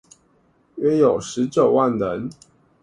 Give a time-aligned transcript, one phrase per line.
[0.77, 2.27] 約有十九萬人